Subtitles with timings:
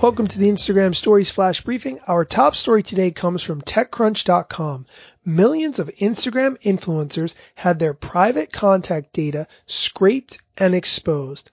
[0.00, 1.98] Welcome to the Instagram Stories Flash Briefing.
[2.06, 4.86] Our top story today comes from TechCrunch.com.
[5.24, 11.50] Millions of Instagram influencers had their private contact data scraped and exposed.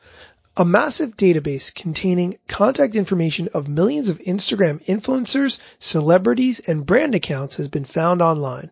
[0.55, 7.55] A massive database containing contact information of millions of Instagram influencers, celebrities, and brand accounts
[7.55, 8.69] has been found online.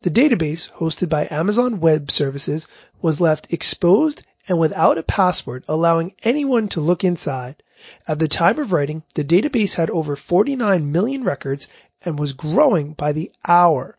[0.00, 2.66] The database, hosted by Amazon Web Services,
[3.00, 7.62] was left exposed and without a password allowing anyone to look inside.
[8.06, 11.68] At the time of writing, the database had over 49 million records
[12.04, 13.96] and was growing by the hour.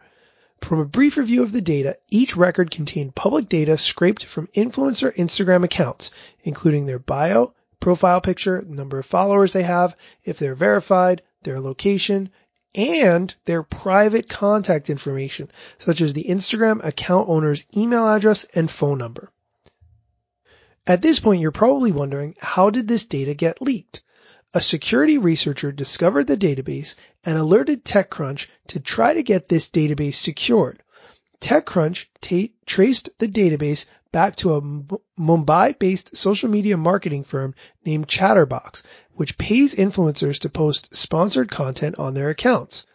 [0.61, 5.13] From a brief review of the data, each record contained public data scraped from influencer
[5.15, 6.11] Instagram accounts,
[6.43, 12.29] including their bio, profile picture, number of followers they have, if they're verified, their location,
[12.75, 18.97] and their private contact information, such as the Instagram account owner's email address and phone
[18.97, 19.32] number.
[20.85, 24.01] At this point, you're probably wondering, how did this data get leaked?
[24.53, 30.15] A security researcher discovered the database and alerted TechCrunch to try to get this database
[30.15, 30.83] secured.
[31.39, 34.61] TechCrunch t- traced the database back to a
[35.19, 42.13] Mumbai-based social media marketing firm named Chtrbox, which pays influencers to post sponsored content on
[42.13, 42.85] their accounts.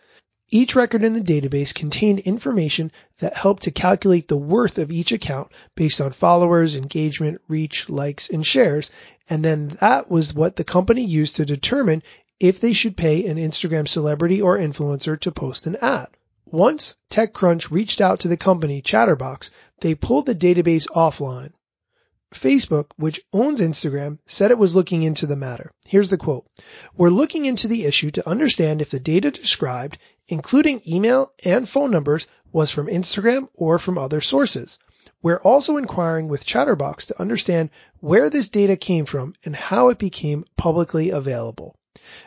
[0.50, 5.12] Each record in the database contained information that helped to calculate the worth of each
[5.12, 8.90] account based on followers, engagement, reach, likes, and shares,
[9.28, 12.02] and then that was what the company used to determine
[12.40, 16.08] if they should pay an Instagram celebrity or influencer to post an ad.
[16.46, 21.52] Once TechCrunch reached out to the company Chtrbox, they pulled the database offline.
[22.32, 25.72] Facebook, which owns Instagram, said it was looking into the matter.
[25.86, 26.46] Here's the quote.
[26.96, 31.90] We're looking into the issue to understand if the data described, including email and phone
[31.90, 34.78] numbers, was from Instagram or from other sources.
[35.20, 39.98] We're also inquiring with Chtrbox to understand where this data came from and how it
[39.98, 41.74] became publicly available.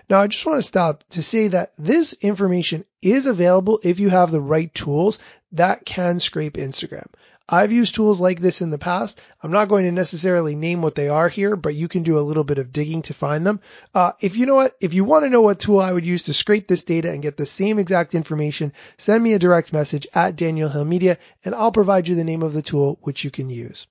[0.09, 4.09] Now, I just want to stop to say that this information is available if you
[4.09, 5.19] have the right tools
[5.53, 7.07] that can scrape Instagram.
[7.49, 9.19] I've used tools like this in the past.
[9.43, 12.21] I'm not going to necessarily name what they are here, but you can do a
[12.21, 13.59] little bit of digging to find them.
[13.93, 16.23] Uh, if you know what, if you want to know what tool I would use
[16.23, 20.07] to scrape this data and get the same exact information, send me a direct message
[20.13, 23.31] at Daniel Hill Media and I'll provide you the name of the tool which you
[23.31, 23.87] can use.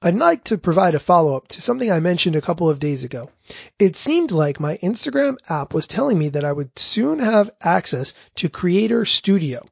[0.00, 3.02] I'd like to provide a follow up to something I mentioned a couple of days
[3.02, 3.30] ago.
[3.80, 8.14] It seemed like my Instagram app was telling me that I would soon have access
[8.36, 9.66] to Creator Studio.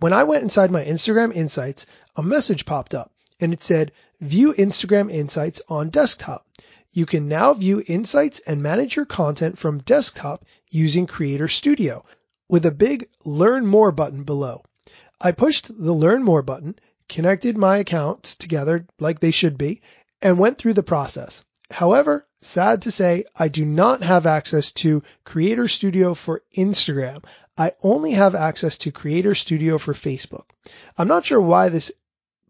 [0.00, 1.84] When I went inside my Instagram insights,
[2.16, 6.46] a message popped up and it said view Instagram insights on desktop.
[6.90, 12.06] You can now view insights and manage your content from desktop using Creator Studio
[12.48, 14.64] with a big learn more button below.
[15.20, 19.82] I pushed the learn more button, connected my accounts together like they should be,
[20.22, 21.44] and went through the process.
[21.70, 27.24] However, sad to say, I do not have access to Creator Studio for Instagram.
[27.56, 30.44] I only have access to Creator Studio for Facebook.
[30.98, 31.92] I'm not sure why this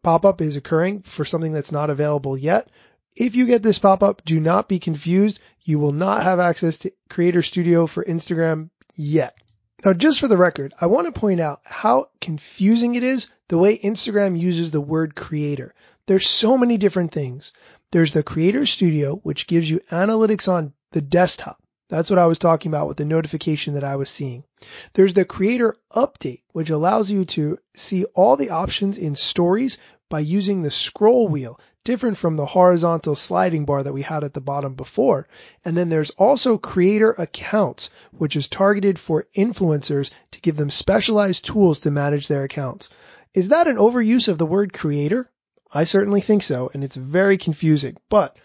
[0.02, 2.68] pop-up is occurring for something that's not available yet.
[3.14, 5.40] If you get this pop-up, do not be confused.
[5.62, 9.36] You will not have access to Creator Studio for Instagram yet.
[9.84, 13.58] Now, just for the record, I want to point out how confusing it is the
[13.58, 15.74] way Instagram uses the word creator.
[16.06, 17.52] There's so many different things.
[17.92, 21.60] There's the Creator Studio, which gives you analytics on the desktop.
[21.88, 24.44] That's what I was talking about with the notification that I was seeing.
[24.92, 29.78] There's the creator update, which allows you to see all the options in stories
[30.08, 34.34] by using the scroll wheel, different from the horizontal sliding bar that we had at
[34.34, 35.26] the bottom before.
[35.64, 41.44] And then there's also creator accounts, which is targeted for influencers to give them specialized
[41.44, 42.88] tools to manage their accounts.
[43.34, 45.28] Is that an overuse of the word creator?
[45.72, 48.36] I certainly think so, and it's very confusing, but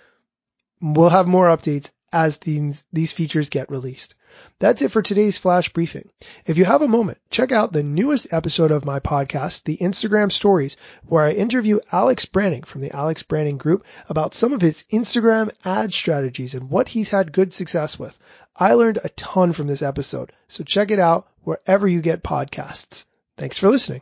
[0.81, 4.15] we'll have more updates as these, these features get released.
[4.59, 6.09] That's it for today's flash briefing.
[6.45, 10.31] If you have a moment, check out the newest episode of my podcast, The Instagram
[10.31, 14.83] Stories, where I interview Alex Branning from the Alex Branning Group about some of his
[14.91, 18.17] Instagram ad strategies and what he's had good success with.
[18.55, 23.05] I learned a ton from this episode, so check it out wherever you get podcasts.
[23.37, 24.01] Thanks for listening.